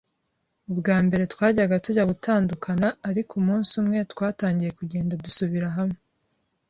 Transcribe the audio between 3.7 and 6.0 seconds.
umwe twatangiye kugenda dusubira hamwe.